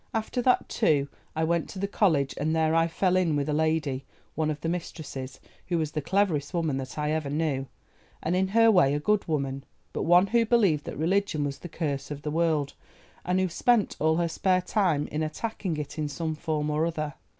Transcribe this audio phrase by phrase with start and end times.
[0.15, 3.53] "After that, too, I went to the college and there I fell in with a
[3.53, 7.67] lady, one of the mistresses, who was the cleverest woman that I ever knew,
[8.23, 11.69] and in her way a good woman, but one who believed that religion was the
[11.69, 12.73] curse of the world,
[13.23, 17.13] and who spent all her spare time in attacking it in some form or other.